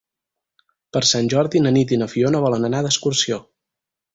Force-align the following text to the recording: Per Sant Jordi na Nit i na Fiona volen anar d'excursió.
Per 0.97 1.01
Sant 1.09 1.29
Jordi 1.35 1.61
na 1.65 1.73
Nit 1.77 1.93
i 1.97 2.01
na 2.05 2.09
Fiona 2.15 2.43
volen 2.49 2.67
anar 2.71 2.81
d'excursió. 2.87 3.43